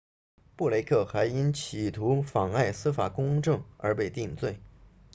[0.55, 4.57] 布雷克 blake 还因企图妨碍司法公正而被定罪